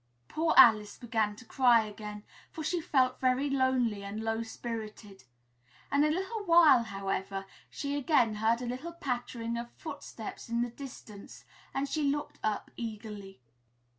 [0.27, 5.25] Poor Alice began to cry again, for she felt very lonely and low spirited.
[5.91, 10.71] In a little while, however, she again heard a little pattering of footsteps in the
[10.71, 13.41] distance and she looked up eagerly.